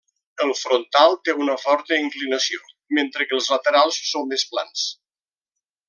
[0.43, 2.63] El frontal té una forta inclinació,
[3.01, 4.89] mentre que els laterals són més plans.